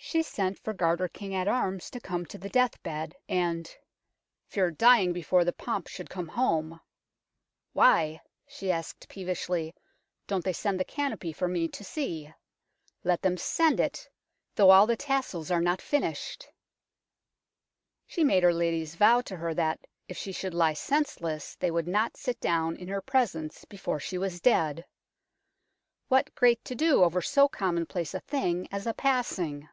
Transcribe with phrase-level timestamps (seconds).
[0.00, 3.68] She sent for Garter King at Arns to come to the death bed, and"
[4.48, 6.80] feared dying before the pomp should come home.""
[7.74, 9.74] Why, 1' she asked peevishly,"
[10.28, 12.32] don't they send the canopy for me to see?
[13.02, 14.08] Let them send it,,
[14.54, 16.46] though all the tassels are not finished."
[18.06, 21.88] She made her ladies vow to her that, if she should lie senseless, they would
[21.88, 24.86] not sit down in her presence before she was dead.
[26.06, 29.68] What great to do over so commonplace a thing as a passing